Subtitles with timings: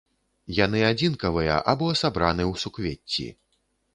[0.59, 3.27] Яны адзінкавыя або сабраны ў суквецці.